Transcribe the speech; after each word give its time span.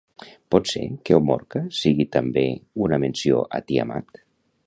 Pot 0.53 0.69
ser 0.69 0.85
que 1.09 1.17
Omorca 1.17 1.61
sigui 1.81 2.07
també 2.17 2.47
una 2.87 3.01
menció 3.05 3.47
a 3.59 3.65
Tiamat? 3.71 4.23